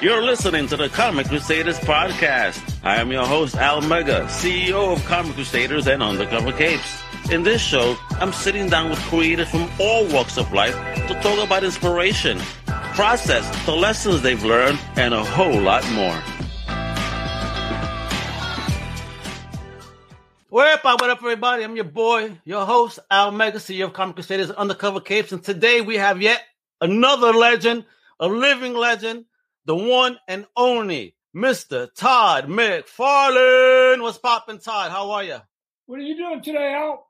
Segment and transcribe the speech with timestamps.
[0.00, 2.62] You're listening to the Comic Crusaders podcast.
[2.84, 7.02] I am your host, Al Mega, CEO of Comic Crusaders and Undercover Capes.
[7.32, 10.76] In this show, I'm sitting down with creators from all walks of life
[11.08, 12.38] to talk about inspiration,
[12.94, 16.14] process, the lessons they've learned, and a whole lot more.
[20.48, 21.64] What up, what up, everybody?
[21.64, 25.80] I'm your boy, your host, Al Mega, CEO of Comic Crusaders Undercover Capes, and today
[25.80, 26.40] we have yet
[26.80, 27.84] another legend,
[28.20, 29.24] a living legend,
[29.68, 31.94] the one and only Mr.
[31.94, 34.00] Todd McFarlane.
[34.00, 34.90] What's popping, Todd?
[34.90, 35.36] How are you?
[35.84, 37.06] What are you doing today, Al?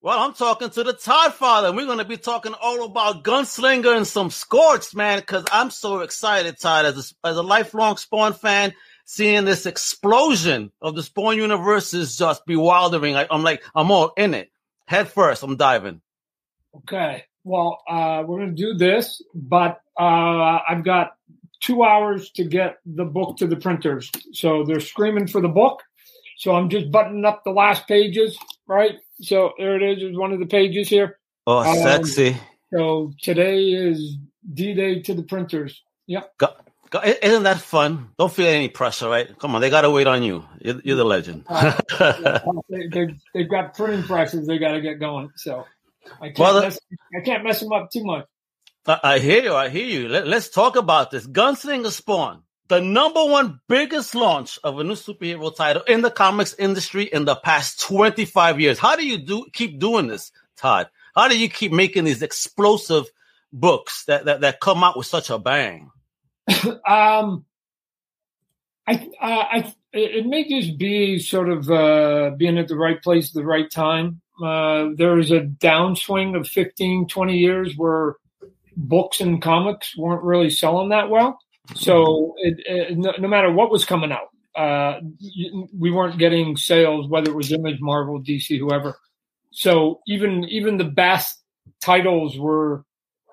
[0.00, 3.22] Well, I'm talking to the Todd Father, and we're going to be talking all about
[3.22, 7.98] Gunslinger and some Scorched, man, because I'm so excited, Todd, as a, as a lifelong
[7.98, 8.72] Spawn fan.
[9.04, 13.14] Seeing this explosion of the Spawn universe is just bewildering.
[13.14, 14.50] I, I'm like, I'm all in it.
[14.86, 16.00] Head first, I'm diving.
[16.76, 17.24] Okay.
[17.44, 21.12] Well, uh, we're going to do this, but uh, I've got
[21.60, 24.10] two hours to get the book to the printers.
[24.32, 25.82] So they're screaming for the book.
[26.38, 28.98] So I'm just buttoning up the last pages, right?
[29.20, 29.98] So there it is.
[30.00, 31.18] There's one of the pages here.
[31.46, 32.36] Oh, um, sexy.
[32.72, 34.16] So today is
[34.54, 35.82] D Day to the printers.
[36.06, 36.38] Yep.
[36.38, 36.48] Go,
[36.88, 38.08] go, isn't that fun?
[38.18, 39.38] Don't feel any pressure, right?
[39.38, 40.46] Come on, they got to wait on you.
[40.60, 41.44] You're, you're the legend.
[41.48, 41.78] uh,
[42.70, 44.46] they, they, they've got printing presses.
[44.46, 45.30] They got to get going.
[45.36, 45.66] So
[46.20, 46.78] I can't, well, mess,
[47.14, 48.26] I can't mess them up too much.
[48.86, 49.54] I hear you.
[49.54, 50.08] I hear you.
[50.08, 51.26] Let, us talk about this.
[51.26, 56.54] Gunslinger Spawn, the number one biggest launch of a new superhero title in the comics
[56.54, 58.78] industry in the past 25 years.
[58.78, 60.88] How do you do keep doing this, Todd?
[61.14, 63.06] How do you keep making these explosive
[63.52, 65.90] books that, that, that come out with such a bang?
[66.86, 67.44] um,
[68.86, 73.34] I, I, it may just be sort of uh, being at the right place at
[73.34, 74.20] the right time.
[74.42, 78.14] Uh, there was a downswing of 15, 20 years where
[78.88, 81.38] books and comics weren't really selling that well.
[81.74, 85.00] So it, it, no, no, matter what was coming out, uh,
[85.78, 88.96] we weren't getting sales, whether it was Image, Marvel, DC, whoever.
[89.52, 91.40] So even even the best
[91.80, 92.84] titles were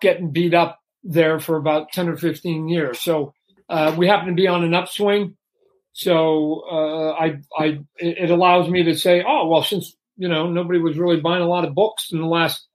[0.02, 3.00] getting beat up there for about ten or fifteen years.
[3.00, 3.34] So
[3.70, 5.36] uh, we happen to be on an upswing.
[5.94, 10.80] So uh, I I it allows me to say, oh well, since you know nobody
[10.80, 12.67] was really buying a lot of books in the last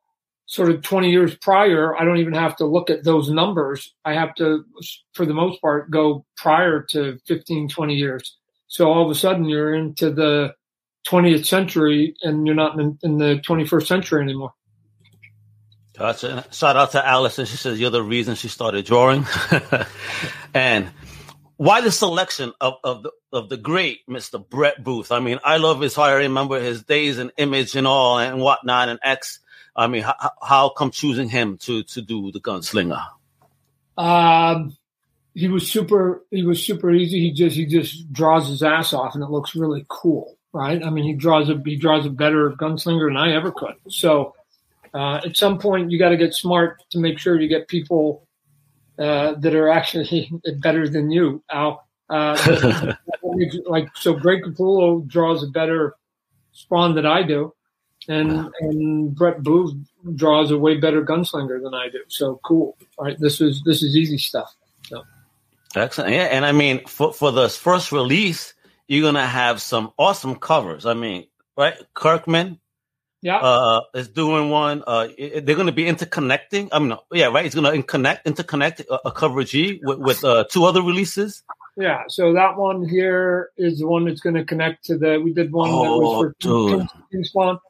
[0.52, 3.94] sort of 20 years prior, I don't even have to look at those numbers.
[4.04, 4.66] I have to,
[5.14, 8.36] for the most part, go prior to 15, 20 years.
[8.68, 10.54] So all of a sudden you're into the
[11.08, 14.52] 20th century and you're not in, in the 21st century anymore.
[15.96, 16.44] Gotcha.
[16.52, 17.46] Shout out to Allison.
[17.46, 19.24] She says you're the reason she started drawing.
[20.54, 20.90] and
[21.56, 24.46] why the selection of, of the of the great Mr.
[24.46, 25.12] Brett Booth?
[25.12, 26.10] I mean, I love his heart.
[26.10, 29.40] I remember his days and image and all and whatnot and X.
[29.74, 33.02] I mean, how, how come choosing him to to do the gunslinger?
[33.96, 34.76] Um,
[35.34, 36.24] he was super.
[36.30, 37.20] He was super easy.
[37.20, 40.82] He just he just draws his ass off, and it looks really cool, right?
[40.84, 43.74] I mean, he draws a he draws a better gunslinger than I ever could.
[43.88, 44.34] So,
[44.92, 48.26] uh, at some point, you got to get smart to make sure you get people
[48.98, 51.86] uh, that are actually better than you, Al.
[52.10, 52.94] Uh,
[53.66, 55.94] like so, Greg Capullo draws a better
[56.52, 57.54] spawn than I do
[58.08, 58.50] and wow.
[58.60, 59.74] and Brett Booth
[60.14, 62.00] draws a way better gunslinger than I do.
[62.08, 62.76] So cool.
[62.98, 64.54] All right, this is this is easy stuff.
[64.86, 65.02] So.
[65.74, 66.12] Excellent.
[66.12, 68.54] Yeah, and I mean for for the first release,
[68.88, 70.86] you're gonna have some awesome covers.
[70.86, 71.26] I mean,
[71.56, 71.76] right?
[71.94, 72.58] Kirkman.
[73.24, 73.36] Yeah.
[73.36, 74.82] Uh, is doing one.
[74.84, 76.70] Uh, they're going to be interconnecting.
[76.72, 77.46] I mean, yeah, right.
[77.46, 81.44] It's going to connect, interconnect a, a cover G with, with uh, two other releases.
[81.76, 85.20] Yeah, so that one here is the one that's going to connect to the.
[85.24, 87.60] We did one oh, that was oh, for King Spawn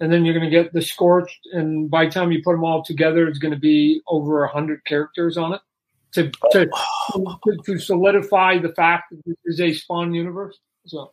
[0.00, 2.64] and then you're going to get the scorched and by the time you put them
[2.64, 5.60] all together it's going to be over 100 characters on it
[6.12, 6.68] to to,
[7.12, 11.12] to, to solidify the fact that this is a spawn universe so.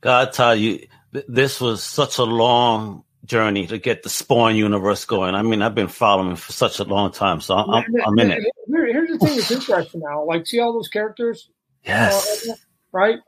[0.00, 5.34] God tell you this was such a long journey to get the spawn universe going.
[5.34, 8.44] I mean i've been following for such a long time so i'm, I'm in it.
[8.66, 10.24] Here, here's the thing that's interesting now.
[10.24, 11.50] Like see all those characters?
[11.84, 12.48] Yes.
[12.48, 12.54] Uh,
[12.92, 13.18] right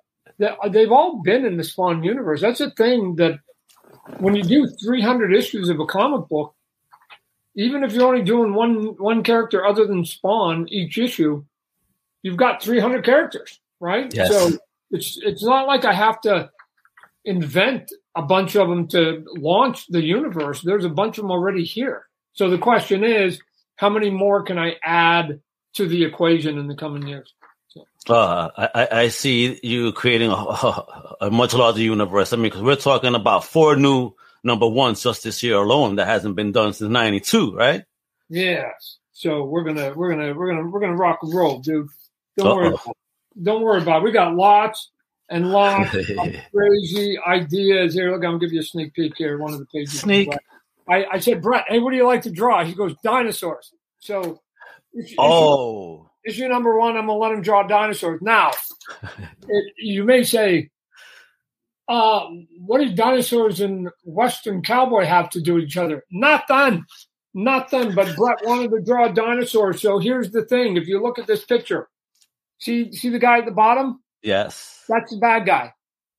[0.70, 2.40] they've all been in the spawn universe.
[2.40, 3.40] That's a thing that
[4.18, 6.54] when you do 300 issues of a comic book,
[7.56, 11.44] even if you're only doing one one character other than Spawn each issue,
[12.22, 14.12] you've got 300 characters, right?
[14.14, 14.28] Yes.
[14.28, 14.58] So
[14.90, 16.50] it's it's not like I have to
[17.24, 20.62] invent a bunch of them to launch the universe.
[20.62, 22.06] There's a bunch of them already here.
[22.32, 23.40] So the question is,
[23.76, 25.40] how many more can I add
[25.74, 27.34] to the equation in the coming years?
[28.08, 30.34] Uh, I, I see you creating a,
[31.20, 32.32] a, much larger universe.
[32.32, 34.12] I mean, because we're talking about four new
[34.42, 37.84] number ones just this year alone that hasn't been done since '92, right?
[38.28, 38.98] Yes.
[39.12, 41.88] So we're gonna we're gonna we're gonna we're gonna rock and roll, dude.
[42.36, 42.56] Don't Uh-oh.
[42.56, 42.66] worry.
[42.68, 43.44] About it.
[43.44, 44.04] Don't worry about it.
[44.04, 44.90] We got lots
[45.28, 46.06] and lots of
[46.54, 48.10] crazy ideas here.
[48.10, 49.38] Look, I'm gonna give you a sneak peek here.
[49.38, 50.00] One of the pages.
[50.00, 50.30] Sneak.
[50.88, 52.64] I, I said, Brett, hey, what do you like to draw?
[52.64, 53.72] He goes, dinosaurs.
[54.00, 54.40] So,
[55.18, 58.20] oh, issue number one, I'm gonna let him draw dinosaurs.
[58.22, 58.50] Now,
[59.48, 60.70] it, you may say,
[61.88, 62.26] uh,
[62.58, 66.04] what do dinosaurs and Western cowboy have to do with each other?
[66.10, 66.84] Nothing,
[67.34, 67.94] nothing.
[67.94, 69.72] But Brett wanted to draw a dinosaur.
[69.72, 71.88] So here's the thing: if you look at this picture,
[72.58, 74.02] see see the guy at the bottom?
[74.22, 75.72] Yes, that's the bad guy.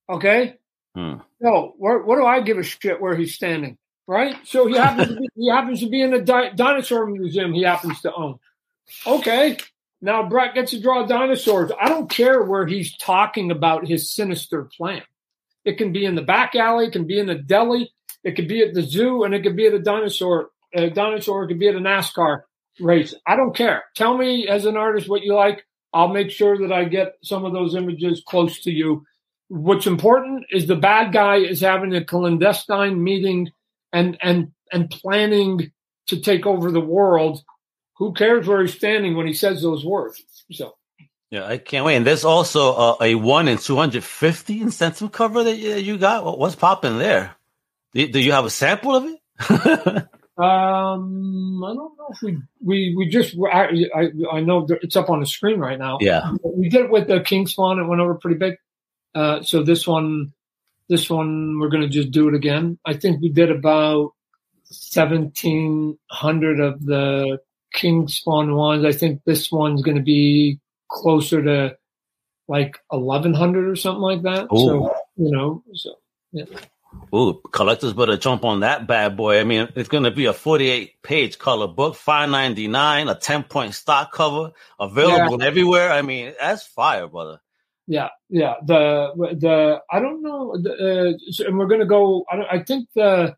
[0.10, 0.58] Okay.
[0.96, 1.16] Hmm.
[1.42, 3.78] So where, what do I give a shit where he's standing?
[4.08, 4.36] Right.
[4.44, 7.54] So he happens to be, he happens to be in a di- dinosaur museum.
[7.54, 8.40] He happens to own.
[9.08, 9.58] Okay.
[10.02, 11.72] Now Brett gets to draw dinosaurs.
[11.80, 15.04] I don't care where he's talking about his sinister plan.
[15.64, 17.92] It can be in the back alley, it can be in the deli,
[18.24, 20.50] it could be at the zoo, and it could be at a dinosaur.
[20.74, 22.42] A dinosaur it could be at a NASCAR
[22.80, 23.14] race.
[23.28, 23.84] I don't care.
[23.96, 25.66] Tell me as an artist what you like.
[25.94, 29.06] I'll make sure that I get some of those images close to you.
[29.50, 33.52] What's important is the bad guy is having a clandestine meeting
[33.92, 35.72] and and and planning
[36.08, 37.44] to take over the world
[38.02, 40.24] who cares where he's standing when he says those words?
[40.52, 40.76] So.
[41.30, 41.98] Yeah, I can't wait.
[41.98, 46.40] And there's also uh, a one in 250 incentive cover that you got.
[46.40, 47.36] What's popping there?
[47.94, 49.20] Do, do you have a sample of it?
[50.44, 55.12] um, I don't know if we we we just I, I, I know it's up
[55.12, 56.00] on the screen right now.
[56.02, 57.80] Yeah, we did it with the King Spawn.
[57.80, 58.56] It went over pretty big.
[59.14, 60.34] Uh, so this one,
[60.90, 62.80] this one we're going to just do it again.
[62.84, 64.14] I think we did about
[64.96, 67.40] 1700 of the
[67.74, 68.86] king spawn ones.
[68.86, 70.60] I think this one's going to be
[70.90, 71.78] closer to
[72.48, 74.48] like 1100 or something like that.
[74.54, 74.58] Ooh.
[74.58, 75.96] So, you know, so,
[76.32, 76.46] yeah.
[77.16, 79.40] Ooh, collectors better jump on that bad boy.
[79.40, 83.74] I mean, it's going to be a 48 page color book, 599, a 10 point
[83.74, 85.48] stock cover available yeah.
[85.48, 85.92] everywhere.
[85.92, 87.40] I mean, that's fire, brother.
[87.88, 88.56] Yeah, yeah.
[88.66, 92.24] The the I don't know, the, uh, and we're gonna go.
[92.32, 93.36] I, I think the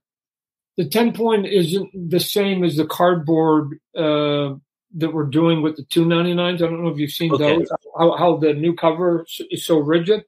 [0.77, 4.55] the 10 point isn't the same as the cardboard uh,
[4.95, 6.55] that we're doing with the 299s.
[6.55, 7.57] I don't know if you've seen okay.
[7.57, 10.25] those, how, how, the new cover is so rigid.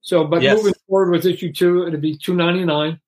[0.00, 0.56] So, but yes.
[0.56, 3.00] moving forward with issue two, it'll be 299.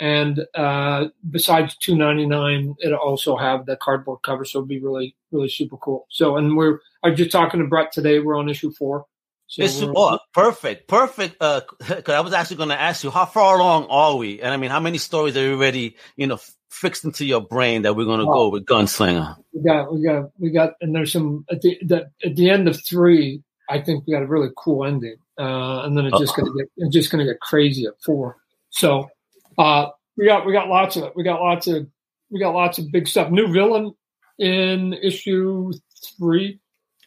[0.00, 4.44] And uh, besides 299, it'll also have the cardboard cover.
[4.44, 6.06] So it'll be really, really super cool.
[6.10, 8.18] So, and we're, I was just talking to Brett today.
[8.18, 9.06] We're on issue four.
[9.52, 11.36] So it's oh, perfect, perfect.
[11.38, 14.40] Uh, cause I was actually going to ask you, how far along are we?
[14.40, 16.38] And I mean, how many stories are you already, you know,
[16.70, 19.36] fixed into your brain that we're going to oh, go with Gunslinger?
[19.52, 22.66] We got, we got, we got, and there's some at the, the at the end
[22.66, 23.42] of three.
[23.68, 26.58] I think we got a really cool ending, uh, and then it's just going to
[26.58, 28.38] get, it's just going to get crazy at four.
[28.70, 29.10] So,
[29.58, 31.86] uh, we got, we got lots of, we got lots of,
[32.30, 33.30] we got lots of big stuff.
[33.30, 33.92] New villain
[34.38, 35.72] in issue
[36.18, 36.58] three,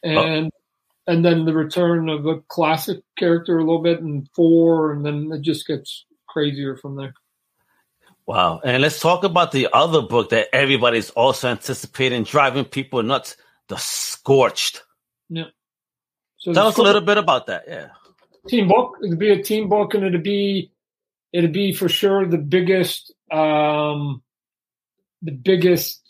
[0.03, 0.51] and
[1.07, 5.31] and then the return of a classic character a little bit in four, and then
[5.31, 7.13] it just gets crazier from there.
[8.25, 8.59] Wow.
[8.63, 13.37] And let's talk about the other book that everybody's also anticipating, driving people nuts
[13.67, 14.81] The Scorched.
[15.29, 15.45] Yeah.
[16.37, 17.65] So Tell us a little bit about that.
[17.67, 17.89] Yeah.
[18.47, 18.97] Team book.
[19.03, 20.71] It'd be a team book, and it'd be
[21.33, 24.21] it'd be for sure the biggest um
[25.23, 26.01] the biggest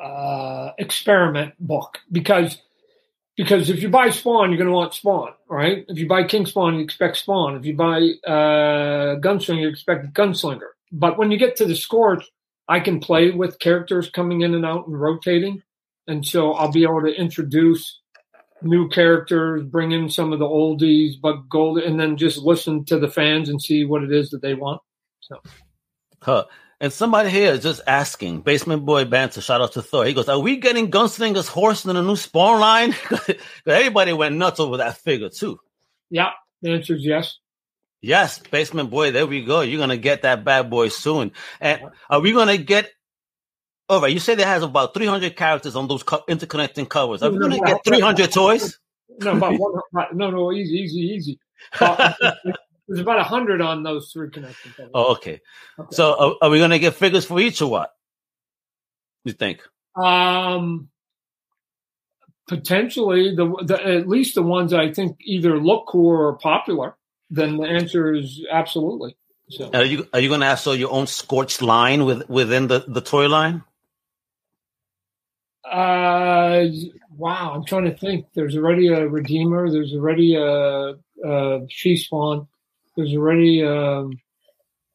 [0.00, 2.58] uh experiment book because
[3.36, 5.84] because if you buy Spawn, you're going to want Spawn, right?
[5.88, 7.56] If you buy King Spawn, you expect Spawn.
[7.56, 10.70] If you buy uh, Gunslinger, you expect Gunslinger.
[10.90, 12.24] But when you get to the Scorch,
[12.68, 15.62] I can play with characters coming in and out and rotating,
[16.06, 18.00] and so I'll be able to introduce
[18.62, 22.98] new characters, bring in some of the oldies, but gold, and then just listen to
[22.98, 24.80] the fans and see what it is that they want.
[25.20, 25.40] So,
[26.20, 26.44] huh.
[26.82, 30.04] And somebody here is just asking, Basement Boy Banter, shout out to Thor.
[30.04, 32.92] He goes, Are we getting Gunslinger's horse in a new spawn line?
[33.66, 35.60] Everybody went nuts over that figure, too.
[36.10, 37.38] Yeah, the answer is yes.
[38.00, 39.60] Yes, Basement Boy, there we go.
[39.60, 41.30] You're going to get that bad boy soon.
[41.60, 42.90] And are we going to get
[43.88, 47.22] all right, you say there has about 300 characters on those co- interconnecting covers.
[47.22, 48.78] Are we going to get 300 toys?
[49.20, 49.80] No, about one,
[50.14, 51.40] no, no, easy, easy, easy.
[52.92, 54.72] There's about a hundred on those three connecting.
[54.92, 55.40] Oh, okay.
[55.78, 55.88] okay.
[55.96, 57.90] So are, are we going to get figures for each or what?
[59.24, 59.62] You think?
[59.96, 60.90] Um,
[62.48, 66.96] potentially the, the at least the ones I think either look cool or popular.
[67.30, 69.16] Then the answer is absolutely.
[69.48, 72.68] So are you are you going to have so your own scorched line with within
[72.68, 73.64] the the toy line?
[75.64, 76.66] Uh,
[77.16, 77.54] wow.
[77.54, 78.26] I'm trying to think.
[78.34, 79.70] There's already a Redeemer.
[79.70, 82.48] There's already a, a She Spawn.
[82.96, 84.20] There's already um,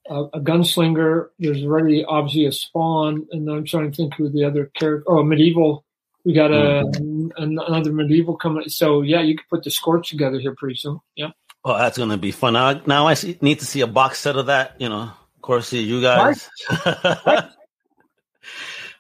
[0.10, 1.30] a, a, gunslinger.
[1.39, 5.04] There's already obviously a spawn, and I'm trying to think who the other character.
[5.08, 5.84] Oh, medieval.
[6.25, 7.30] We got a mm-hmm.
[7.38, 8.68] another medieval coming.
[8.70, 11.00] So yeah, you could put the Scorch together here pretty soon.
[11.16, 11.32] Yeah.
[11.63, 12.54] Oh, that's gonna be fun.
[12.54, 14.75] Now, now I see, need to see a box set of that.
[14.80, 16.50] You know, of course, you guys.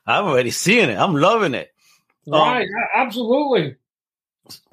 [0.07, 0.97] I'm already seeing it.
[0.97, 1.69] I'm loving it.
[2.25, 3.75] Right, um, absolutely.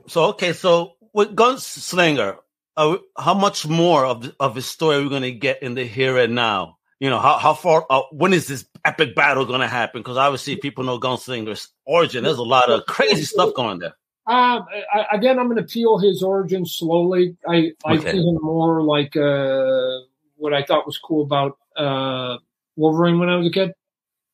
[0.06, 2.38] So okay, so with Gunslinger,
[2.76, 5.84] uh, how much more of of his story are we going to get in the
[5.84, 6.78] here and now?
[7.00, 7.86] You know, how how far?
[7.88, 10.00] Uh, when is this epic battle going to happen?
[10.00, 12.24] Because obviously, people know Gunslinger's origin.
[12.24, 13.94] There's a lot of crazy stuff going there.
[14.26, 17.36] Um, I, again, I'm going to peel his origin slowly.
[17.46, 18.12] I I okay.
[18.12, 19.98] see him more like uh,
[20.36, 22.38] what I thought was cool about uh,
[22.76, 23.72] Wolverine when I was a kid.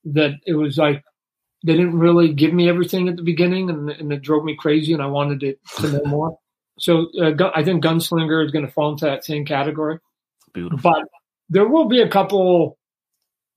[0.05, 1.03] That it was like
[1.65, 4.93] they didn't really give me everything at the beginning, and, and it drove me crazy,
[4.93, 6.39] and I wanted it to know more.
[6.81, 9.99] So uh, I think Gunslinger is going to fall into that same category.
[10.55, 10.79] Beautiful.
[10.83, 11.05] But
[11.51, 12.79] there will be a couple.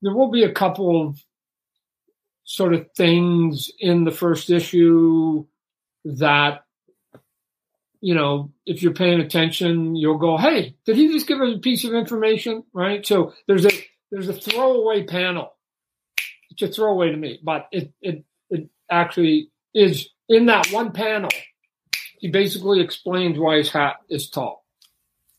[0.01, 1.24] There will be a couple of
[2.44, 5.46] sort of things in the first issue
[6.03, 6.65] that
[8.01, 11.60] you know if you're paying attention you'll go hey did he just give us a
[11.60, 13.72] piece of information right so there's a
[14.12, 15.53] there's a throwaway panel
[16.50, 21.30] it's a throwaway to me but it it it actually is in that one panel
[22.24, 24.63] he basically explains why his hat is tall.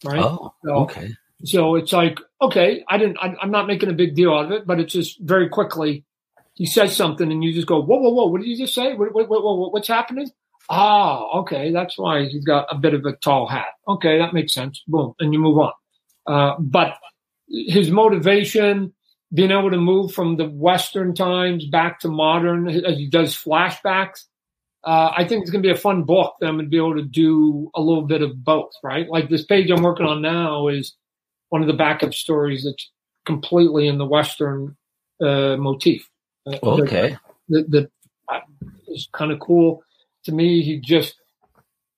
[0.04, 0.22] Right.
[0.22, 1.14] Oh, so, okay.
[1.42, 4.52] So it's like, okay, I didn't, I, am not making a big deal out of
[4.52, 6.04] it, but it's just very quickly
[6.52, 8.92] he says something and you just go, whoa, whoa, whoa, what did you just say?
[8.92, 10.30] What, what, what, what's happening?
[10.68, 13.68] Ah, okay, that's why he's got a bit of a tall hat.
[13.88, 14.82] Okay, that makes sense.
[14.86, 15.72] Boom, and you move on.
[16.26, 16.98] Uh, but
[17.48, 18.92] his motivation,
[19.32, 24.24] being able to move from the Western times back to modern, as he does flashbacks,
[24.84, 26.76] uh, I think it's going to be a fun book that I'm going to be
[26.76, 29.08] able to do a little bit of both, right?
[29.08, 30.94] Like this page I'm working on now is
[31.48, 32.90] one of the backup stories that's
[33.24, 34.76] completely in the Western
[35.20, 36.08] uh, motif.
[36.46, 37.16] Uh, okay.
[37.48, 37.90] That, that
[38.28, 38.40] uh,
[38.88, 39.82] is kind of cool.
[40.24, 41.14] To me, he just,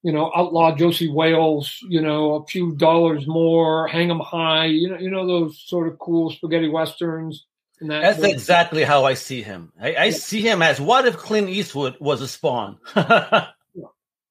[0.02, 4.90] you know, outlaw Josey Wales, you know, a few dollars more, hang him high, you
[4.90, 7.46] know, you know, those sort of cool spaghetti Westerns
[7.80, 9.72] that That's exactly how I see him.
[9.80, 10.10] I, I yeah.
[10.12, 12.78] see him as what if Clint Eastwood was a spawn?
[12.94, 13.52] well,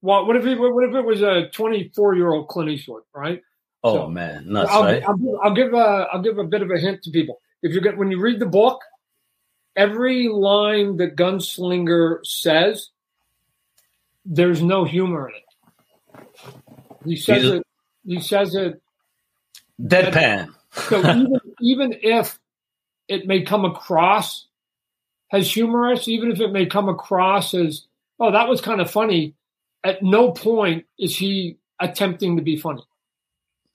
[0.01, 3.41] what if it, what if it was a 24 year old Clint Eastwood, right?
[3.83, 5.03] Oh so, man, nuts, I'll, right?
[5.03, 7.39] I'll, I'll, give a I'll give a bit of a hint to people.
[7.61, 8.81] If you get when you read the book,
[9.75, 12.89] every line that Gunslinger says,
[14.25, 16.27] there's no humor in it.
[17.05, 17.67] He says He's it.
[18.07, 18.81] He says it
[19.81, 20.53] deadpan.
[20.71, 22.39] So even even if
[23.07, 24.47] it may come across
[25.31, 27.85] as humorous, even if it may come across as,
[28.19, 29.35] oh, that was kind of funny.
[29.83, 32.83] At no point is he attempting to be funny.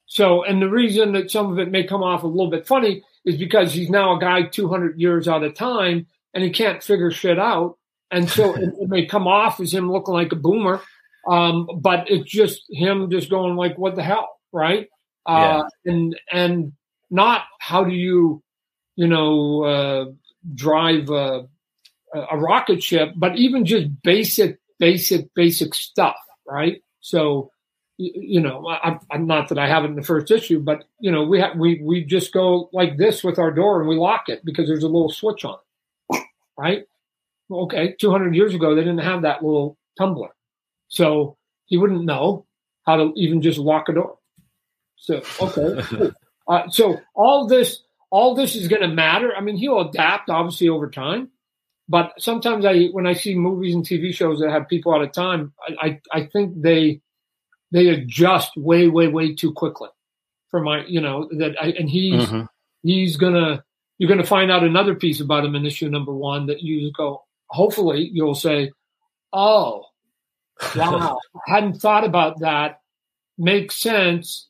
[0.06, 3.04] So, and the reason that some of it may come off a little bit funny
[3.24, 7.10] is because he's now a guy 200 years out of time and he can't figure
[7.10, 7.78] shit out.
[8.10, 10.80] And so it, it, may come off as him looking like a boomer.
[11.28, 14.36] Um, but it's just him just going like, what the hell?
[14.52, 14.88] Right.
[15.26, 15.92] Uh, yeah.
[15.92, 16.72] and, and
[17.10, 18.42] not how do you
[18.96, 20.04] you know, uh,
[20.54, 21.46] drive a,
[22.14, 26.16] a rocket ship, but even just basic, basic, basic stuff,
[26.46, 26.82] right?
[27.00, 27.50] So,
[27.96, 31.10] you know, I, am not that I have it in the first issue, but you
[31.10, 34.28] know, we have we we just go like this with our door and we lock
[34.28, 35.58] it because there's a little switch on
[36.10, 36.22] it,
[36.56, 36.84] right?
[37.50, 40.30] Okay, 200 years ago they didn't have that little tumbler,
[40.88, 42.46] so he wouldn't know
[42.86, 44.16] how to even just lock a door.
[44.96, 46.10] So okay,
[46.48, 49.34] uh, so all this all this is going to matter.
[49.34, 51.30] I mean, he'll adapt obviously over time,
[51.88, 55.12] but sometimes I, when I see movies and TV shows that have people out of
[55.12, 57.00] time, I, I, I think they,
[57.70, 59.88] they adjust way, way, way too quickly
[60.48, 62.46] for my, you know, that I, and he's, mm-hmm.
[62.82, 63.64] he's gonna,
[63.98, 67.22] you're gonna find out another piece about him in issue number one that you go,
[67.46, 68.72] hopefully you'll say,
[69.32, 69.84] oh,
[70.74, 72.80] wow, I hadn't thought about that.
[73.38, 74.48] Makes sense.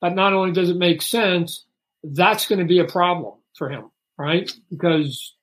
[0.00, 1.66] But not only does it make sense,
[2.02, 4.50] that's going to be a problem for him, right?
[4.70, 5.34] Because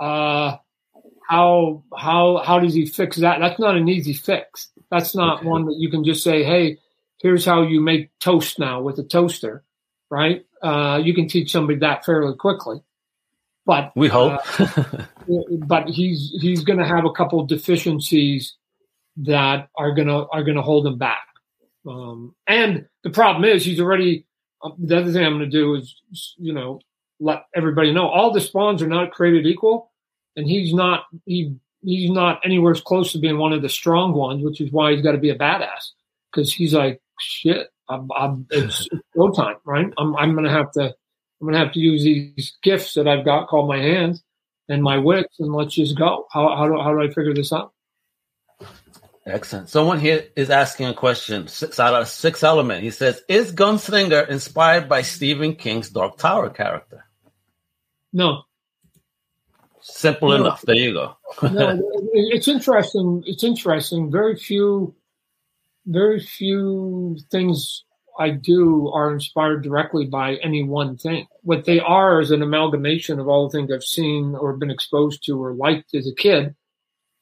[0.00, 0.56] uh,
[1.28, 3.40] how how how does he fix that?
[3.40, 4.70] That's not an easy fix.
[4.90, 5.48] That's not okay.
[5.48, 6.78] one that you can just say, "Hey,
[7.18, 9.64] here's how you make toast now with a toaster,"
[10.10, 10.44] right?
[10.62, 12.82] Uh, you can teach somebody that fairly quickly.
[13.66, 14.40] But we hope.
[14.60, 15.06] uh,
[15.66, 18.56] but he's he's going to have a couple deficiencies
[19.16, 21.26] that are gonna are gonna hold him back.
[21.86, 24.26] Um, and the problem is he's already
[24.64, 25.94] um, the other thing I'm going to do is,
[26.36, 26.80] you know,
[27.20, 29.92] let everybody know all the spawns are not created equal,
[30.36, 34.42] and he's not he he's not anywhere close to being one of the strong ones,
[34.42, 35.90] which is why he's got to be a badass
[36.32, 37.68] because he's like shit.
[37.88, 39.92] I'm, I'm, it's go time, right?
[39.98, 43.06] I'm I'm going to have to I'm going to have to use these gifts that
[43.06, 44.22] I've got called my hands
[44.68, 46.26] and my wits, and let's just go.
[46.32, 47.72] How how do how do I figure this out?
[49.26, 49.70] Excellent.
[49.70, 51.48] Someone here is asking a question.
[51.48, 52.82] Six out of six element.
[52.82, 57.06] He says, "Is Gunslinger inspired by Stephen King's Dark Tower character?"
[58.12, 58.42] No.
[59.80, 60.36] Simple no.
[60.36, 60.62] enough.
[60.62, 61.16] There you go.
[61.42, 61.80] no,
[62.12, 63.22] it's interesting.
[63.26, 64.10] It's interesting.
[64.10, 64.94] Very few,
[65.86, 67.84] very few things
[68.18, 71.26] I do are inspired directly by any one thing.
[71.42, 75.24] What they are is an amalgamation of all the things I've seen or been exposed
[75.24, 76.54] to or liked as a kid,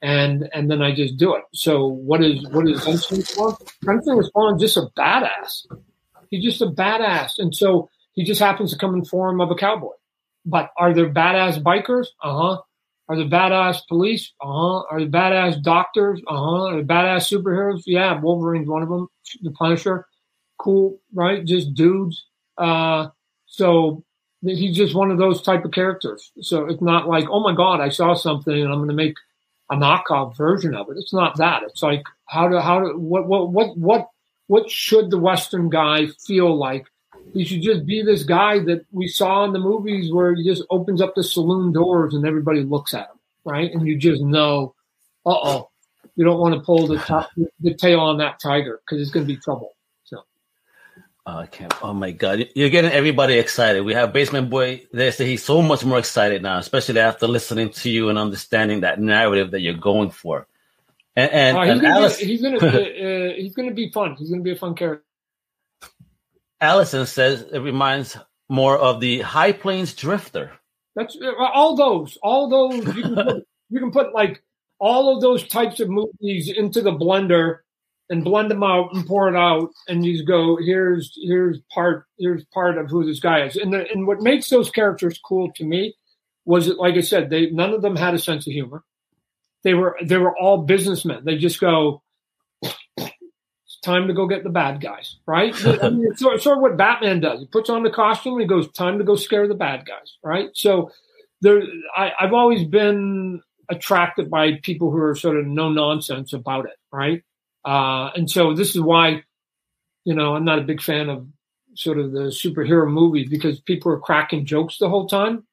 [0.02, 1.44] and and then I just do it.
[1.54, 3.56] So what is what is Gunslinger Spawn?
[3.84, 5.66] Gunslinger Spawn just a badass.
[6.28, 9.54] He's just a badass, and so he just happens to come in form of a
[9.54, 9.92] cowboy.
[10.44, 12.08] But are there badass bikers?
[12.22, 12.62] Uh huh.
[13.08, 14.32] Are there badass police?
[14.40, 14.82] Uh huh.
[14.90, 16.20] Are there badass doctors?
[16.26, 16.64] Uh huh.
[16.66, 17.82] Are there badass superheroes?
[17.86, 19.08] Yeah, Wolverine's one of them.
[19.42, 20.06] The Punisher
[20.62, 21.44] cool, right?
[21.44, 22.24] Just dudes.
[22.56, 23.08] Uh,
[23.46, 24.04] so
[24.42, 26.32] he's just one of those type of characters.
[26.40, 29.14] So it's not like, oh my God, I saw something and I'm going to make
[29.72, 30.98] a knockoff version of it.
[30.98, 31.62] It's not that.
[31.62, 34.08] It's like, how do, how do, what, what, what, what,
[34.46, 36.86] what should the Western guy feel like?
[37.32, 40.64] He should just be this guy that we saw in the movies where he just
[40.70, 43.72] opens up the saloon doors and everybody looks at him, right?
[43.72, 44.74] And you just know,
[45.24, 45.70] uh oh,
[46.16, 49.26] you don't want to pull the top, the tail on that tiger because it's going
[49.26, 49.72] to be trouble.
[51.24, 51.72] Oh, I can't.
[51.84, 52.48] Oh my God.
[52.56, 53.82] You're getting everybody excited.
[53.82, 55.12] We have Basement Boy there.
[55.12, 59.00] So he's so much more excited now, especially after listening to you and understanding that
[59.00, 60.48] narrative that you're going for.
[61.14, 64.16] And, and, oh, he's, and gonna Alice, be, he's gonna uh, he's gonna be fun.
[64.16, 65.04] He's gonna be a fun character.
[66.60, 68.16] Allison says it reminds
[68.48, 70.52] more of the High Plains Drifter.
[70.96, 72.96] That's uh, all those, all those.
[72.96, 74.42] You can put, you can put like
[74.78, 77.58] all of those types of movies into the blender
[78.10, 82.44] and blend them out and pour it out and you go here's here's part here's
[82.46, 83.56] part of who this guy is.
[83.56, 85.94] And the, and what makes those characters cool to me
[86.44, 88.82] was that like i said they none of them had a sense of humor.
[89.64, 91.24] They were they were all businessmen.
[91.24, 92.02] They just go
[92.62, 95.54] it's time to go get the bad guys right?
[95.82, 97.40] I mean, it's sort, sort of what batman does.
[97.40, 100.16] He puts on the costume and he goes time to go scare the bad guys
[100.22, 100.50] right?
[100.54, 100.90] So
[101.42, 101.62] there
[101.94, 106.78] I, i've always been attracted by people who are sort of no nonsense about it
[106.90, 107.22] right
[107.64, 109.22] uh, and so this is why,
[110.04, 111.26] you know, I'm not a big fan of
[111.74, 115.44] sort of the superhero movies because people are cracking jokes the whole time.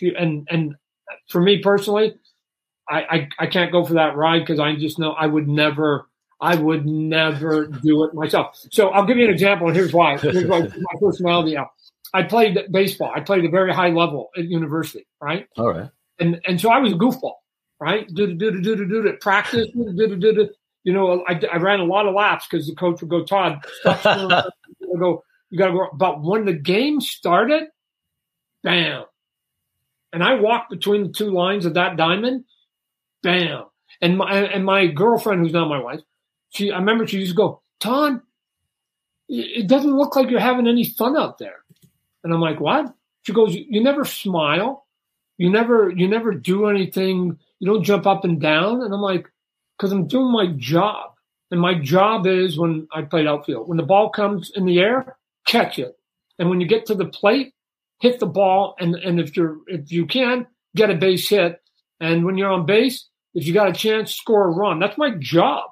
[0.00, 0.74] And, and
[1.28, 2.14] for me personally,
[2.88, 6.08] I, I, I can't go for that ride because I just know I would never,
[6.40, 8.58] I would never do it myself.
[8.70, 9.66] So I'll give you an example.
[9.66, 10.18] And here's why.
[10.18, 11.68] Here's why my personality out.
[12.14, 13.12] I played baseball.
[13.14, 15.48] I played a very high level at university, right?
[15.56, 15.90] All right.
[16.18, 17.34] And and so I was a goofball,
[17.80, 18.08] right?
[18.14, 20.48] Do do do do do do practice, do do do do
[20.86, 23.64] you know, I, I ran a lot of laps because the coach would go, Todd,
[23.80, 24.04] stop
[24.98, 25.88] go, you got to go.
[25.92, 27.64] But when the game started,
[28.62, 29.02] bam.
[30.12, 32.44] And I walked between the two lines of that diamond,
[33.24, 33.64] bam.
[34.00, 36.02] And my, and my girlfriend, who's now my wife,
[36.50, 38.20] she, I remember she used to go, Todd,
[39.28, 41.64] it doesn't look like you're having any fun out there.
[42.22, 42.94] And I'm like, what?
[43.22, 44.86] She goes, you never smile.
[45.36, 47.36] You never, you never do anything.
[47.58, 48.82] You don't jump up and down.
[48.82, 49.26] And I'm like,
[49.76, 51.12] because I'm doing my job.
[51.50, 55.16] And my job is when I played outfield, when the ball comes in the air,
[55.46, 55.94] catch it.
[56.38, 57.54] And when you get to the plate,
[58.00, 58.74] hit the ball.
[58.80, 61.60] And, and if you're, if you can, get a base hit.
[62.00, 64.80] And when you're on base, if you got a chance, score a run.
[64.80, 65.70] That's my job.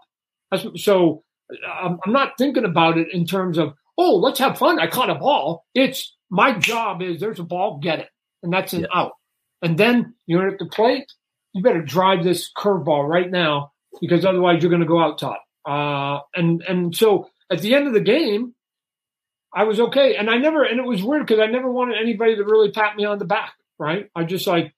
[0.51, 1.25] That's, so
[1.69, 4.79] I'm, I'm not thinking about it in terms of, oh, let's have fun.
[4.79, 5.65] I caught a ball.
[5.75, 8.09] It's my job is there's a ball, get it.
[8.43, 8.87] And that's an yeah.
[8.95, 9.13] out.
[9.61, 11.07] And then you're at the plate.
[11.53, 15.45] You better drive this curveball right now because otherwise you're going to go out top.
[15.67, 18.55] Uh, and and so at the end of the game,
[19.53, 22.37] I was okay, and I never and it was weird because I never wanted anybody
[22.37, 23.55] to really pat me on the back.
[23.79, 24.11] Right?
[24.15, 24.75] I just like,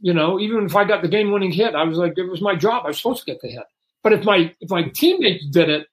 [0.00, 2.40] you know, even if I got the game winning hit, I was like, it was
[2.40, 2.84] my job.
[2.84, 3.64] I was supposed to get the hit.
[4.02, 5.86] But if my if my teammates did it,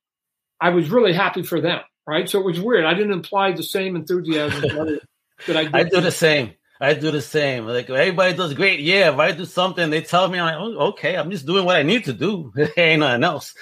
[0.60, 1.82] I was really happy for them.
[2.06, 2.30] Right?
[2.30, 2.86] So it was weird.
[2.86, 4.62] I didn't imply the same enthusiasm
[5.48, 5.76] that I did.
[5.76, 6.54] I do the same.
[6.80, 7.66] I do the same.
[7.66, 8.80] Like everybody does great.
[8.80, 11.66] Yeah, if I do something, they tell me, I'm like, oh, okay, I'm just doing
[11.66, 12.54] what I need to do.
[12.78, 13.54] ain't nothing else.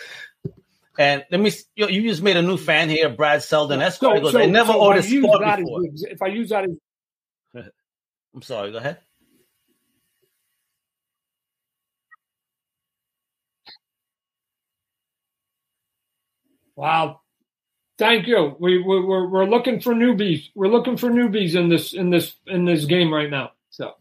[0.97, 3.80] And let me, you, you, just made a new fan here, Brad Selden.
[3.80, 5.82] That's so, goes, so, I never so ordered sport before.
[5.93, 7.65] As, if I use that as,
[8.34, 8.71] I'm sorry.
[8.71, 8.99] Go ahead.
[16.75, 17.21] Wow.
[17.97, 18.55] Thank you.
[18.60, 20.49] We, we we're we're looking for newbies.
[20.53, 23.51] We're looking for newbies in this in this in this game right now.
[23.69, 23.93] So.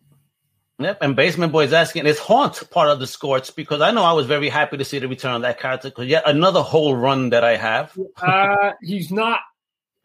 [0.80, 3.54] Yep, and Basement Boy is asking, is Haunt part of the Scorch?
[3.54, 5.88] Because I know I was very happy to see the return of that character.
[5.88, 7.96] Because yet another whole run that I have.
[8.20, 9.38] uh, he's not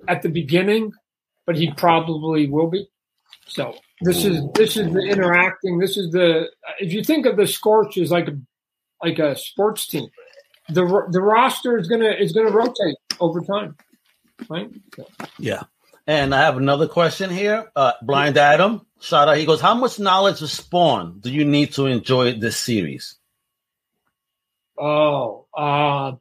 [0.08, 0.94] at the beginning,
[1.48, 2.88] but he probably will be.
[3.48, 5.80] So this is this is the interacting.
[5.80, 6.50] This is the
[6.80, 8.38] if you think of the Scorch as like a
[9.04, 10.08] like a sports team,
[10.68, 13.76] the the roster is gonna is gonna rotate over time,
[14.50, 14.70] right?
[14.96, 15.08] So.
[15.38, 15.64] Yeah.
[16.08, 17.72] And I have another question here.
[17.76, 19.38] Uh, Blind Adam, shout out.
[19.38, 23.16] He goes, How much knowledge of Spawn do you need to enjoy this series?
[24.76, 26.14] Oh, uh,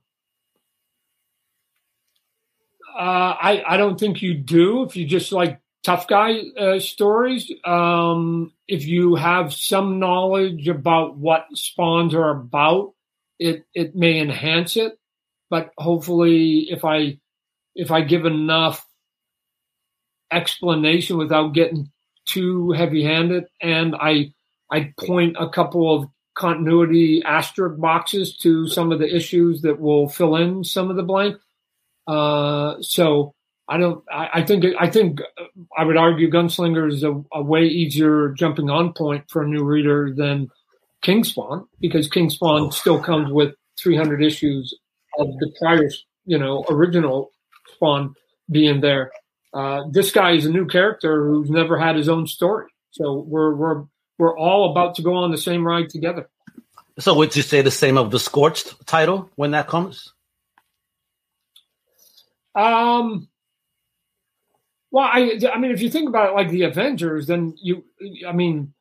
[2.99, 4.83] uh, I I don't think you do.
[4.83, 11.17] If you just like tough guy uh, stories, um, if you have some knowledge about
[11.17, 12.95] what spawns are about,
[13.39, 14.99] it it may enhance it.
[15.51, 17.19] But hopefully, if I
[17.75, 18.85] if I give enough
[20.31, 21.91] explanation without getting
[22.27, 24.33] too heavy handed, and I
[24.71, 30.09] I point a couple of continuity asterisk boxes to some of the issues that will
[30.09, 31.37] fill in some of the blank.
[32.07, 33.35] Uh, so
[33.69, 34.03] I don't.
[34.11, 34.65] I, I, think.
[34.79, 35.21] I think.
[35.77, 39.63] I would argue Gunslinger is a, a, way easier jumping on point for a new
[39.63, 40.49] reader than
[41.05, 42.71] Kingspawn because Kingspawn oh.
[42.71, 44.75] still comes with 300 issues
[45.19, 45.91] of the prior,
[46.25, 47.33] you know, original
[47.75, 48.15] Spawn
[48.51, 49.13] being there.
[49.53, 52.69] Uh, this guy is a new character who's never had his own story.
[52.91, 53.85] So we're we're
[54.19, 56.29] we're all about to go on the same ride together.
[56.99, 60.13] So would you say the same of the Scorched title when that comes?
[62.55, 63.29] Um.
[64.91, 67.85] Well, I I mean, if you think about it, like the Avengers, then you,
[68.27, 68.73] I mean,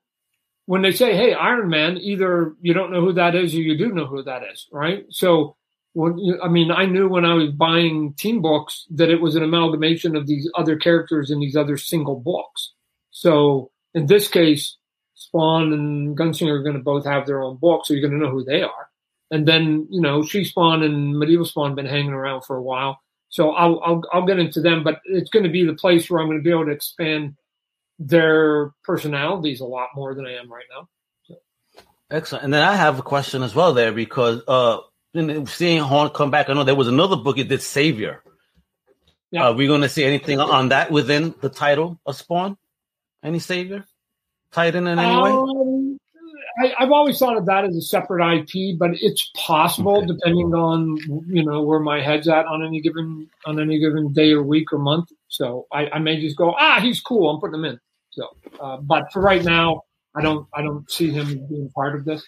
[0.66, 3.78] when they say, "Hey, Iron Man," either you don't know who that is or you
[3.78, 5.06] do know who that is, right?
[5.10, 5.58] So
[6.00, 10.16] I mean, I knew when I was buying team books that it was an amalgamation
[10.16, 12.74] of these other characters in these other single books.
[13.12, 14.78] So in this case,
[15.16, 18.24] Spawn and Gunslinger are going to both have their own books, so you're going to
[18.24, 18.90] know who they are.
[19.32, 22.62] And then, you know, She Spawn and Medieval Spawn have been hanging around for a
[22.62, 23.00] while.
[23.30, 26.22] So I'll, I'll, I'll get into them, but it's going to be the place where
[26.22, 27.36] I'm going to be able to expand
[28.00, 30.88] their personalities a lot more than I am right now.
[31.24, 31.36] So.
[32.12, 32.46] Excellent.
[32.46, 34.78] And then I have a question as well there because, uh,
[35.48, 38.24] seeing Haunt come back, I know there was another book it did Savior.
[39.32, 39.48] Yeah.
[39.48, 42.58] Are we going to see anything on that within the title of Spawn?
[43.24, 43.86] Any Savior
[44.52, 45.98] tied in in any um, way?
[46.60, 50.08] I, have always thought of that as a separate IP, but it's possible okay.
[50.08, 54.32] depending on you know where my head's at on any given on any given day
[54.32, 55.10] or week or month.
[55.28, 57.30] So I, I may just go, ah, he's cool.
[57.30, 57.80] I'm putting him in.
[58.12, 59.84] So, uh, but for right now,
[60.16, 62.26] I don't I don't see him being part of this.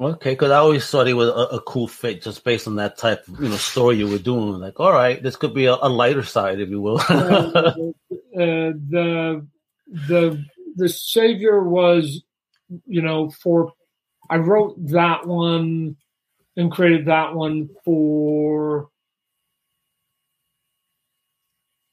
[0.00, 2.98] Okay, because I always thought he was a, a, cool fit just based on that
[2.98, 4.58] type of you know story you were doing.
[4.58, 6.98] Like, all right, this could be a, a lighter side, if you will.
[7.08, 7.74] uh,
[8.34, 9.46] the
[9.86, 12.22] the the savior was,
[12.86, 13.72] you know, for
[14.28, 15.96] I wrote that one
[16.56, 18.88] and created that one for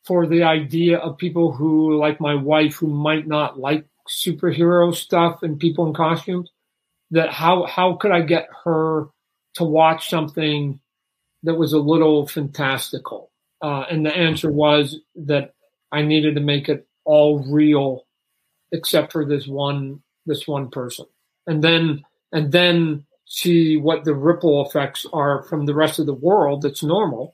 [0.06, 5.44] for the idea of people who like my wife who might not like superhero stuff
[5.44, 6.50] and people in costumes
[7.12, 9.08] that how how could I get her
[9.56, 10.80] to watch something
[11.44, 13.32] that was a little fantastical?
[13.62, 15.54] Uh, and the answer was that
[15.92, 18.06] I needed to make it all real,
[18.72, 21.06] except for this one this one person,
[21.46, 26.14] and then and then see what the ripple effects are from the rest of the
[26.14, 27.34] world that's normal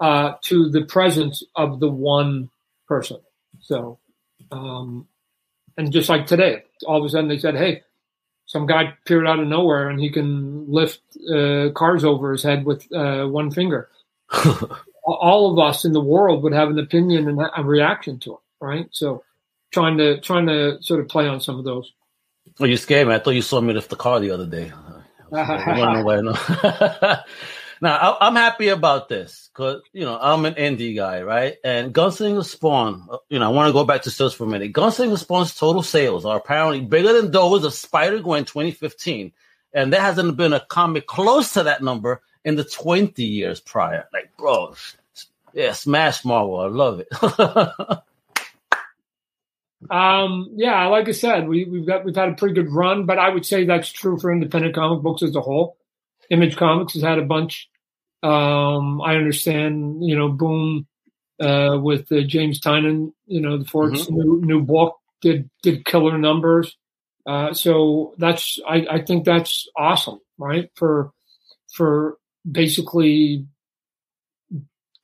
[0.00, 2.50] uh, to the presence of the one
[2.86, 3.18] person.
[3.60, 3.98] So,
[4.52, 5.08] um,
[5.76, 7.82] and just like today, all of a sudden they said, "Hey,
[8.48, 12.64] some guy appeared out of nowhere and he can lift uh, cars over his head
[12.64, 13.88] with uh, one finger.
[15.04, 18.40] All of us in the world would have an opinion and a reaction to it,
[18.60, 18.88] right?
[18.90, 19.22] So,
[19.70, 21.92] trying to trying to sort of play on some of those.
[22.58, 23.14] Oh, you scared me.
[23.14, 24.72] I thought you saw me lift the car the other day.
[27.80, 31.56] Now I, am happy about this because you know I'm an indie guy, right?
[31.64, 34.48] And Gunslinger Spawn, uh, you know, I want to go back to sales for a
[34.48, 34.72] minute.
[34.72, 39.32] Gunslinger Spawn's total sales are apparently bigger than those of Spider Gwen 2015,
[39.72, 44.08] and there hasn't been a comic close to that number in the 20 years prior.
[44.12, 44.74] Like, bro,
[45.52, 47.08] yeah, smash Marvel, I love it.
[49.90, 53.18] um, yeah, like I said, we, we've got we've had a pretty good run, but
[53.18, 55.76] I would say that's true for independent comic books as a whole.
[56.30, 57.68] Image Comics has had a bunch.
[58.22, 60.86] Um, I understand, you know, Boom
[61.40, 64.14] uh, with uh, James Tynion, you know, the Forks mm-hmm.
[64.14, 66.76] new, new book did did killer numbers.
[67.26, 70.70] Uh, so that's I, I think that's awesome, right?
[70.74, 71.12] For
[71.72, 72.16] for
[72.50, 73.46] basically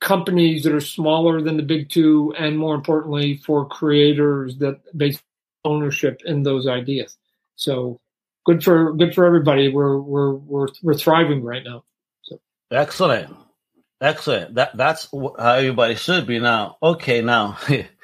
[0.01, 5.21] companies that are smaller than the big two, and more importantly, for creators that base
[5.63, 7.17] ownership in those ideas.
[7.55, 7.99] So
[8.45, 9.69] good for good for everybody.
[9.69, 11.83] We're we're we're we're thriving right now.
[12.23, 12.39] So.
[12.71, 13.35] Excellent,
[13.99, 14.55] excellent.
[14.55, 16.77] That that's how everybody should be now.
[16.81, 17.57] Okay, now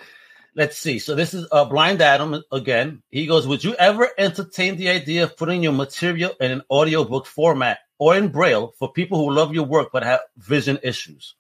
[0.55, 0.99] let's see.
[0.99, 3.01] So this is uh, Blind Adam again.
[3.09, 7.25] He goes, "Would you ever entertain the idea of putting your material in an audiobook
[7.25, 11.35] format or in Braille for people who love your work but have vision issues?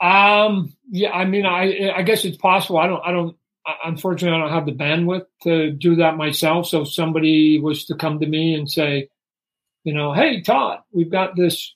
[0.00, 2.78] Um, yeah, I mean, I I guess it's possible.
[2.78, 3.36] I don't, I don't.
[3.84, 6.66] Unfortunately, I don't have the bandwidth to do that myself.
[6.68, 9.08] So if somebody was to come to me and say,
[9.84, 11.74] you know, hey Todd, we've got this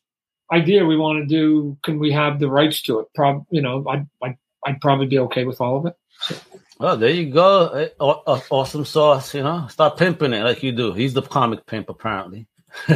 [0.52, 1.76] idea we want to do.
[1.83, 3.07] Can we have the rights to it?
[3.14, 5.94] Prob, you know, I'd, I'd, I'd probably be okay with all of it.
[6.20, 6.37] So.
[6.81, 7.88] Oh, there you go.
[7.98, 9.66] Awesome sauce, you know.
[9.68, 10.92] Start pimping it like you do.
[10.92, 12.48] He's the comic pimp, apparently.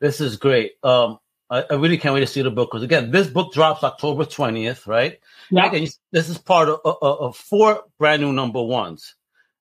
[0.00, 0.72] this is great.
[0.82, 1.18] Um,
[1.52, 4.24] I, I, really can't wait to see the book because again, this book drops October
[4.24, 5.20] twentieth, right?
[5.50, 5.66] Yeah.
[5.66, 9.14] Again, this is part of, of, of, four brand new number ones.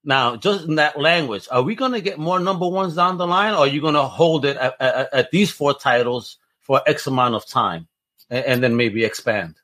[0.06, 3.28] Now, just in that language, are we going to get more number ones down the
[3.28, 6.82] line, or are you going to hold it at, at, at, these four titles for
[6.88, 7.90] X amount of time,
[8.30, 9.56] and, and then maybe expand?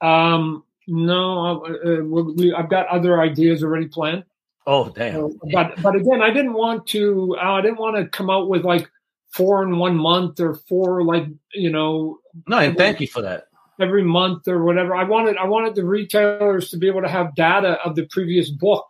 [0.00, 4.24] Um, no, uh, we, I've got other ideas already planned.
[4.66, 5.14] Oh damn!
[5.14, 7.36] So, but but again, I didn't want to.
[7.36, 8.90] Uh, I didn't want to come out with like
[9.34, 12.18] four in one month or four like you know.
[12.46, 13.48] No, and thank you for that.
[13.80, 14.94] Every month or whatever.
[14.94, 18.50] I wanted I wanted the retailers to be able to have data of the previous
[18.50, 18.86] book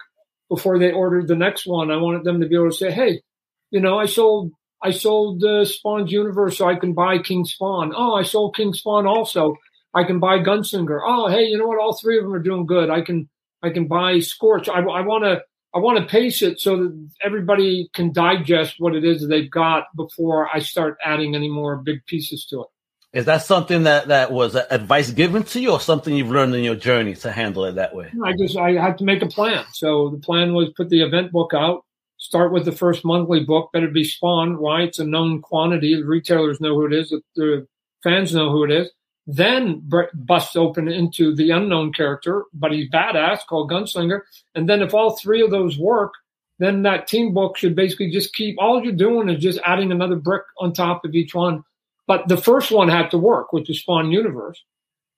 [0.48, 1.90] before they ordered the next one.
[1.90, 3.22] I wanted them to be able to say, "Hey,
[3.70, 4.52] you know, I sold
[4.82, 7.92] I sold uh, Spawn's Universe, so I can buy King Spawn.
[7.96, 9.56] Oh, I sold King Spawn also.
[9.94, 11.00] I can buy Gunslinger.
[11.02, 11.78] Oh, hey, you know what?
[11.78, 12.90] All three of them are doing good.
[12.90, 13.28] I can
[13.62, 14.68] I can buy Scorch.
[14.68, 15.42] I, I want to
[15.74, 19.50] I want to pace it so that everybody can digest what it is that they've
[19.50, 22.66] got before I start adding any more big pieces to it.
[23.12, 26.64] Is that something that that was advice given to you, or something you've learned in
[26.64, 28.10] your journey to handle it that way?
[28.24, 29.64] I just I had to make a plan.
[29.72, 31.84] So the plan was put the event book out,
[32.18, 33.70] start with the first monthly book.
[33.72, 34.58] Better be Spawn.
[34.58, 34.82] Why?
[34.82, 35.94] It's a known quantity.
[35.94, 37.14] The retailers know who it is.
[37.36, 37.66] The
[38.02, 38.90] fans know who it is
[39.26, 44.20] then busts open into the unknown character, but he's badass called Gunslinger.
[44.54, 46.12] And then if all three of those work,
[46.58, 50.16] then that team book should basically just keep all you're doing is just adding another
[50.16, 51.64] brick on top of each one.
[52.06, 54.62] But the first one had to work with the Spawn universe.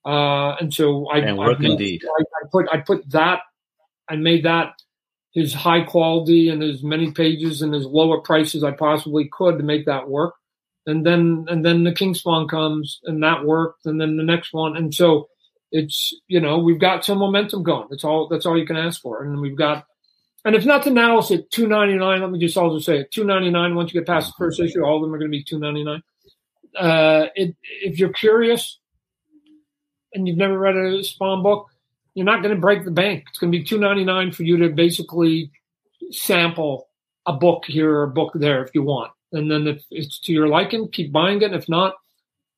[0.05, 2.01] Uh, and so I, and work I, indeed.
[2.05, 3.41] I, I put I put that
[4.07, 4.73] I made that
[5.33, 9.29] his high quality and as many pages and as low a price as I possibly
[9.29, 10.35] could to make that work
[10.87, 14.53] and then and then the king spawn comes and that worked and then the next
[14.53, 14.75] one.
[14.75, 15.27] And so
[15.71, 17.87] it's you know we've got some momentum going.
[17.89, 19.23] That's all that's all you can ask for.
[19.23, 19.85] And we've got
[20.45, 23.99] and if nothing else at 299 let me just also say it 299 once you
[23.99, 26.01] get past the first issue all of them are going to be 299
[26.79, 28.79] uh it, if you're curious
[30.13, 31.67] and you've never read a spawn book
[32.17, 33.25] you're not going to break the bank.
[33.29, 35.51] It's going to be 299 for you to basically
[36.09, 36.89] sample
[37.27, 40.33] a book here or a book there if you want and then if it's to
[40.33, 41.53] your liking, keep buying it.
[41.53, 41.95] If not,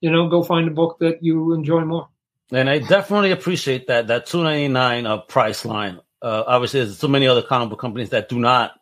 [0.01, 2.09] you know, go find a book that you enjoy more.
[2.51, 5.99] And I definitely appreciate that that two ninety nine uh, price line.
[6.21, 8.73] Uh, obviously, there's so many other comic book companies that do not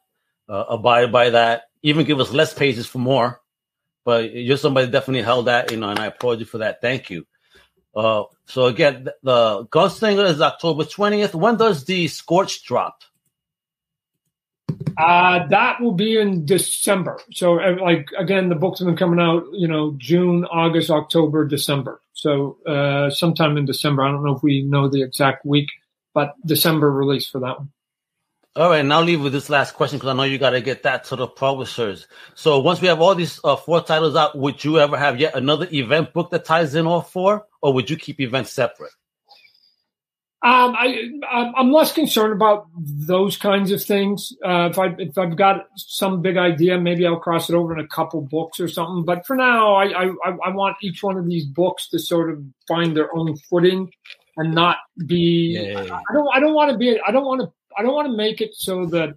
[0.49, 1.63] uh, abide by that.
[1.83, 3.41] Even give us less pages for more.
[4.05, 6.79] But you're somebody definitely held that, you know, and I applaud you for that.
[6.79, 7.27] Thank you.
[7.93, 11.35] Uh, so again, the Gunslinger is October 20th.
[11.35, 13.01] When does the Scorch drop?
[14.97, 17.19] Uh, that will be in December.
[17.31, 21.45] So, uh, like again, the books have been coming out, you know, June, August, October,
[21.45, 22.01] December.
[22.13, 24.03] So, uh, sometime in December.
[24.03, 25.69] I don't know if we know the exact week,
[26.15, 27.71] but December release for that one.
[28.55, 30.81] All right, now leave with this last question because I know you got to get
[30.81, 32.07] that to the publishers.
[32.33, 35.35] So, once we have all these uh, four titles out, would you ever have yet
[35.35, 38.93] another event book that ties in all four, or would you keep events separate?
[40.43, 44.33] Um, I, I'm less concerned about those kinds of things.
[44.45, 47.83] Uh, if I if I've got some big idea, maybe I'll cross it over in
[47.83, 49.03] a couple books or something.
[49.03, 50.11] But for now, I, I
[50.45, 53.91] I want each one of these books to sort of find their own footing
[54.37, 55.57] and not be.
[55.59, 55.99] Yeah.
[56.07, 56.99] I don't I don't want to be.
[56.99, 57.51] I don't want to.
[57.75, 59.15] I don't want to make it so that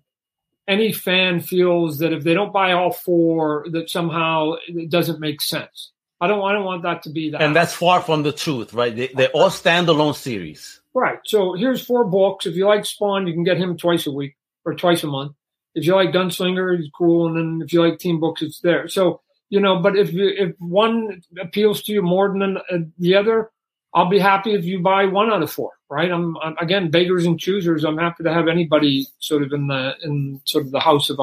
[0.66, 5.42] any fan feels that if they don't buy all four, that somehow it doesn't make
[5.42, 5.92] sense.
[6.18, 6.42] I don't.
[6.42, 7.42] I don't want that to be that.
[7.42, 8.96] And that's far from the truth, right?
[8.96, 10.79] They, they're all standalone series.
[10.94, 11.18] Right.
[11.24, 12.46] So here's four books.
[12.46, 15.32] If you like Spawn, you can get him twice a week or twice a month.
[15.74, 17.28] If you like Gunslinger, he's cool.
[17.28, 18.88] And then if you like Team Books, it's there.
[18.88, 23.14] So, you know, but if you, if one appeals to you more than uh, the
[23.14, 23.50] other,
[23.94, 26.10] I'll be happy if you buy one out of four, right?
[26.10, 27.84] I'm, I'm, again beggars and choosers.
[27.84, 31.18] I'm happy to have anybody sort of in the in sort of the house of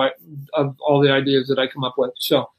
[0.54, 2.12] of all the ideas that I come up with.
[2.18, 2.50] So,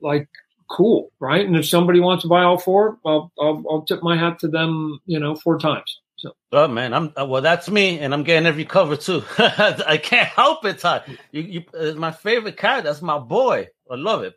[0.00, 0.28] like,
[0.70, 1.46] cool, right?
[1.46, 4.48] And if somebody wants to buy all four, well, I'll, I'll tip my hat to
[4.48, 6.00] them, you know, four times.
[6.24, 6.32] So.
[6.52, 7.42] Oh man, I'm uh, well.
[7.42, 9.22] That's me, and I'm getting every cover too.
[9.38, 11.04] I can't help it, Todd.
[11.32, 12.88] You, you, it's my favorite character.
[12.88, 13.68] That's my boy.
[13.90, 14.32] I love it.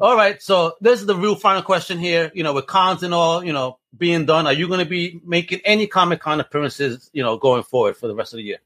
[0.00, 2.32] All right, so this is the real final question here.
[2.34, 5.20] You know, with cons and all, you know, being done, are you going to be
[5.24, 7.08] making any Comic Con appearances?
[7.12, 8.58] You know, going forward for the rest of the year.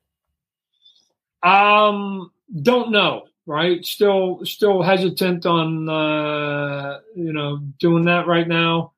[1.43, 2.33] Um,
[2.63, 3.25] don't know.
[3.47, 3.85] right?
[3.85, 8.92] Still, still hesitant on uh, you know doing that right now.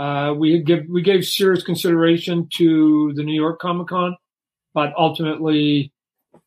[0.00, 4.16] Uh, we give we gave serious consideration to the New York Comic Con,
[4.72, 5.92] but ultimately,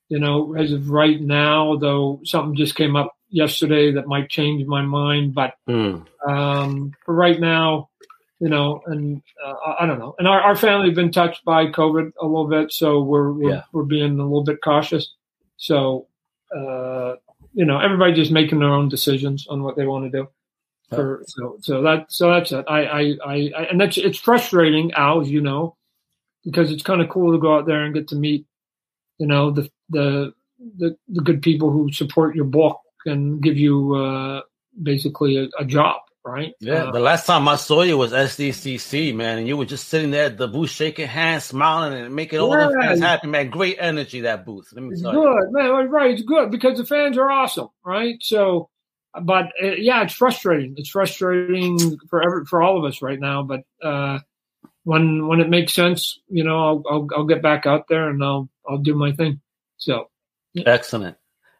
[0.09, 4.65] you know, as of right now, though something just came up yesterday that might change
[4.65, 5.35] my mind.
[5.35, 6.03] But mm.
[6.27, 7.89] um, for right now,
[8.39, 10.15] you know, and uh, I don't know.
[10.17, 13.51] And our, our family have been touched by COVID a little bit, so we're we're,
[13.51, 13.63] yeah.
[13.71, 15.13] we're being a little bit cautious.
[15.57, 16.07] So,
[16.57, 17.17] uh,
[17.53, 20.27] you know, everybody just making their own decisions on what they want to do.
[20.95, 22.65] For, so so that so that's it.
[22.67, 25.75] I, I I I and that's it's frustrating, Al, as you know,
[26.43, 28.45] because it's kind of cool to go out there and get to meet,
[29.17, 30.33] you know, the the
[30.77, 34.41] the, the good people who support your book and give you uh,
[34.81, 36.53] basically a, a job right?
[36.59, 39.87] Yeah, uh, the last time I saw you was SDCC, man, and you were just
[39.89, 42.67] sitting there at the booth, shaking hands, smiling, and making all yeah.
[42.67, 43.49] the fans happy, man.
[43.49, 44.69] Great energy that booth.
[44.73, 45.51] Let me it's tell good, you.
[45.51, 45.89] man.
[45.89, 48.15] Right, it's good because the fans are awesome, right?
[48.21, 48.69] So,
[49.21, 50.75] but uh, yeah, it's frustrating.
[50.77, 53.43] It's frustrating for every, for all of us right now.
[53.43, 54.19] But uh,
[54.83, 58.23] when when it makes sense, you know, I'll, I'll I'll get back out there and
[58.23, 59.41] I'll I'll do my thing.
[59.77, 60.09] So,
[60.53, 60.63] yeah.
[60.67, 61.17] excellent.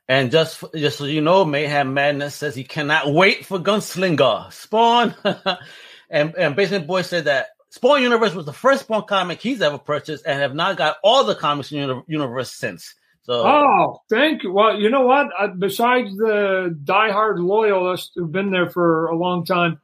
[0.07, 5.15] And just just so you know, Mayhem Madness says he cannot wait for Gunslinger Spawn.
[6.09, 9.77] and and Basement Boy said that Spawn Universe was the first Spawn comic he's ever
[9.77, 12.95] purchased, and have not got all the comics in the universe since.
[13.25, 14.51] So, oh, thank you.
[14.51, 15.27] Well, you know what?
[15.37, 19.79] Uh, besides the diehard loyalists who've been there for a long time,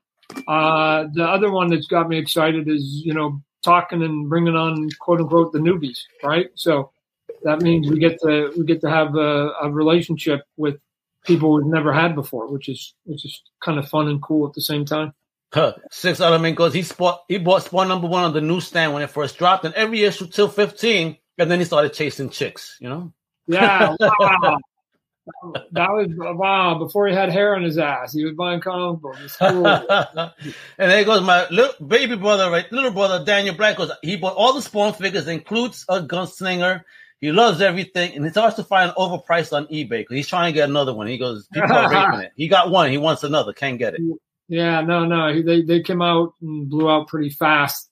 [0.47, 4.89] uh, the other one that's got me excited is you know talking and bringing on
[4.99, 6.47] quote unquote the newbies, right?
[6.55, 6.91] So
[7.43, 10.75] that means we get to we get to have a, a relationship with
[11.25, 14.53] people we've never had before, which is which is kind of fun and cool at
[14.53, 15.13] the same time.
[15.53, 15.73] Huh.
[15.91, 16.73] Six element goes.
[16.73, 19.73] He bought he bought Spawn number one on the newsstand when it first dropped, and
[19.73, 22.77] every issue till fifteen, and then he started chasing chicks.
[22.79, 23.13] You know.
[23.49, 23.95] Yeah.
[23.99, 24.57] Wow.
[25.73, 26.79] that was wow.
[26.79, 29.35] Before he had hair on his ass, he was buying comic books.
[29.37, 29.67] Cool.
[29.67, 30.31] and
[30.77, 32.71] there goes my little baby brother, right?
[32.71, 33.91] Little brother Daniel Black goes.
[34.01, 36.83] He bought all the Spawn figures, includes a gunslinger
[37.21, 40.55] he loves everything, and he starts to find overpriced on eBay because he's trying to
[40.55, 41.07] get another one.
[41.07, 42.31] He goes, people are raping it.
[42.35, 44.01] He got one, he wants another, can't get it.
[44.47, 47.89] Yeah, no, no, they they came out and blew out pretty fast.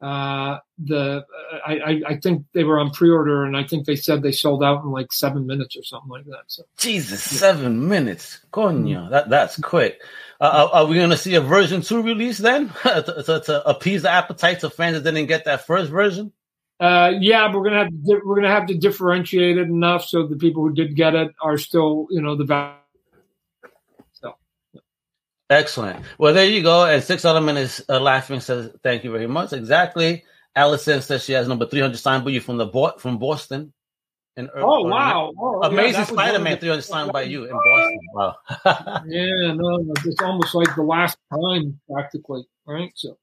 [0.00, 1.24] Uh, the
[1.66, 4.82] I, I think they were on pre-order, and I think they said they sold out
[4.82, 6.44] in like seven minutes or something like that.
[6.46, 9.10] So Jesus, seven minutes, coño, mm-hmm.
[9.10, 10.00] that that's quick.
[10.40, 13.68] Uh, are, are, we going to see a version two release then to, to, to
[13.68, 16.32] appease the appetites of fans that didn't get that first version?
[16.80, 20.36] Uh, yeah, we're gonna have to, we're gonna have to differentiate it enough so the
[20.36, 22.74] people who did get it are still you know the value.
[24.12, 24.34] So.
[25.50, 26.02] Excellent.
[26.16, 26.86] Well, there you go.
[26.86, 28.40] And Six Element is uh, laughing.
[28.40, 29.52] Says thank you very much.
[29.52, 30.24] Exactly.
[30.56, 33.72] Allison says she has number three hundred signed by you from the Bo- from Boston.
[34.36, 35.32] In, oh wow!
[35.38, 37.98] Oh, Amazing yeah, Spider-Man three hundred signed by you in Boston.
[38.14, 38.36] Wow.
[39.06, 42.92] yeah, no, it's almost like the last time practically, right?
[42.96, 43.16] So.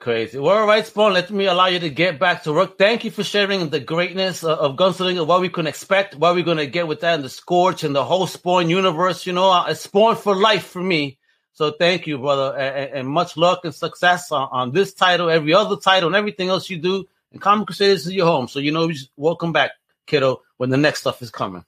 [0.00, 0.38] Crazy.
[0.38, 1.14] Well, all right, Spawn.
[1.14, 2.76] Let me allow you to get back to work.
[2.76, 6.44] Thank you for sharing the greatness of, of Gunslinger, what we can expect, what we're
[6.44, 9.26] going to get with that, and the Scorch and the whole Spawn universe.
[9.26, 11.18] You know, uh, it's Spawn for life for me.
[11.54, 15.54] So thank you, brother, and, and much luck and success on, on, this title, every
[15.54, 17.06] other title, and everything else you do.
[17.30, 18.48] And Comic Crusaders is your home.
[18.48, 19.70] So, you know, welcome back,
[20.06, 21.64] kiddo, when the next stuff is coming.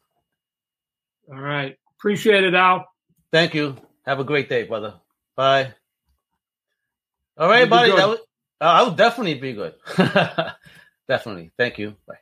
[1.30, 1.78] All right.
[1.98, 2.88] Appreciate it, Al.
[3.32, 3.76] Thank you.
[4.04, 4.94] Have a great day, brother.
[5.36, 5.72] Bye.
[7.38, 7.92] All right, buddy.
[7.94, 8.20] That would,
[8.60, 9.74] uh, I would definitely be good.
[11.08, 11.52] definitely.
[11.56, 11.94] Thank you.
[12.08, 12.18] Bye.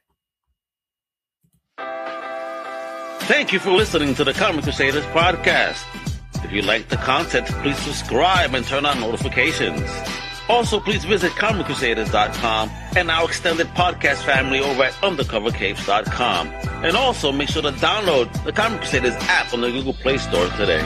[3.21, 6.11] Thank you for listening to the Comic Crusaders podcast.
[6.45, 9.83] If you like the content, please subscribe and turn on notifications.
[10.49, 16.49] Also, please visit ComicCrusaders.com and our extended podcast family over at UndercoverCapes.com.
[16.85, 20.49] And also make sure to download the Comic Crusaders app on the Google Play Store
[20.51, 20.83] today.